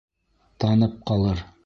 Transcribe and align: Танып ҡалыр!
Танып 0.65 0.97
ҡалыр! 1.11 1.47